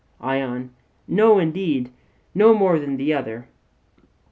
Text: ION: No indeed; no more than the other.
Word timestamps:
ION: 0.19 0.71
No 1.07 1.37
indeed; 1.37 1.91
no 2.33 2.55
more 2.55 2.79
than 2.79 2.97
the 2.97 3.13
other. 3.13 3.47